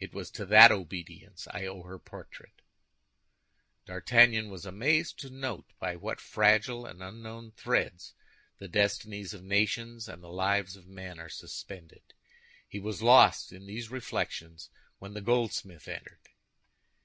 It 0.00 0.12
was 0.12 0.32
to 0.32 0.44
that 0.46 0.72
obedience 0.72 1.46
I 1.52 1.64
owe 1.66 1.84
her 1.84 2.00
portrait." 2.00 2.60
D'Artagnan 3.86 4.50
was 4.50 4.66
amazed 4.66 5.20
to 5.20 5.30
note 5.30 5.70
by 5.78 5.94
what 5.94 6.20
fragile 6.20 6.84
and 6.86 7.00
unknown 7.04 7.52
threads 7.52 8.14
the 8.58 8.66
destinies 8.66 9.32
of 9.32 9.44
nations 9.44 10.08
and 10.08 10.24
the 10.24 10.32
lives 10.32 10.74
of 10.74 10.88
men 10.88 11.20
are 11.20 11.28
suspended. 11.28 12.02
He 12.68 12.80
was 12.80 13.00
lost 13.00 13.52
in 13.52 13.64
these 13.66 13.92
reflections 13.92 14.70
when 14.98 15.14
the 15.14 15.20
goldsmith 15.20 15.86
entered. 15.86 16.30